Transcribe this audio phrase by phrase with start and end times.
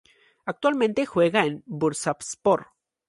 [0.45, 2.69] Actualmente juega en el Bursaspor.